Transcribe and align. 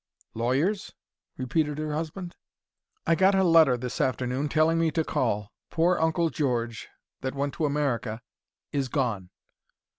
"Lawyer's?" 0.33 0.95
repeated 1.37 1.77
her 1.77 1.93
husband. 1.93 2.35
"I 3.05 3.13
got 3.13 3.35
a 3.35 3.43
letter 3.43 3.77
this 3.77 4.01
afternoon 4.01 4.49
telling 4.49 4.79
me 4.79 4.89
to 4.89 5.03
call. 5.03 5.51
Poor 5.69 5.99
Uncle 5.99 6.31
George, 6.31 6.87
that 7.19 7.35
went 7.35 7.53
to 7.53 7.65
America, 7.67 8.23
is 8.71 8.89
gone." 8.89 9.29